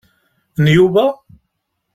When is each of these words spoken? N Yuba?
N 0.61 0.63
Yuba? 0.75 1.05